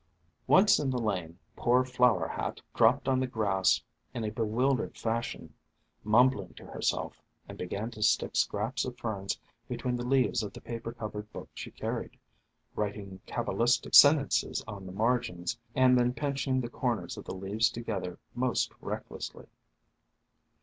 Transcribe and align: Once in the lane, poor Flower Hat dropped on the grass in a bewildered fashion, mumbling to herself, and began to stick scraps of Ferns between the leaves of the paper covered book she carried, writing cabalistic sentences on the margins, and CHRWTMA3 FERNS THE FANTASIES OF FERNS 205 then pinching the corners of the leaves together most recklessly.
Once 0.47 0.79
in 0.79 0.89
the 0.89 0.97
lane, 0.97 1.37
poor 1.55 1.83
Flower 1.85 2.27
Hat 2.27 2.59
dropped 2.73 3.07
on 3.07 3.19
the 3.19 3.27
grass 3.27 3.83
in 4.15 4.23
a 4.23 4.31
bewildered 4.31 4.97
fashion, 4.97 5.53
mumbling 6.03 6.55
to 6.55 6.65
herself, 6.65 7.21
and 7.47 7.55
began 7.55 7.91
to 7.91 8.01
stick 8.01 8.35
scraps 8.35 8.83
of 8.83 8.97
Ferns 8.97 9.37
between 9.69 9.95
the 9.97 10.03
leaves 10.07 10.41
of 10.41 10.53
the 10.53 10.59
paper 10.59 10.91
covered 10.91 11.31
book 11.31 11.49
she 11.53 11.69
carried, 11.69 12.17
writing 12.75 13.21
cabalistic 13.27 13.93
sentences 13.93 14.63
on 14.67 14.87
the 14.87 14.91
margins, 14.91 15.59
and 15.75 15.75
CHRWTMA3 15.75 15.75
FERNS 15.75 15.75
THE 15.75 15.77
FANTASIES 15.77 15.77
OF 15.77 15.81
FERNS 15.83 15.93
205 15.93 15.95
then 15.97 16.13
pinching 16.31 16.61
the 16.61 16.69
corners 16.69 17.17
of 17.17 17.25
the 17.25 17.35
leaves 17.35 17.69
together 17.69 18.19
most 18.33 18.73
recklessly. 18.81 19.45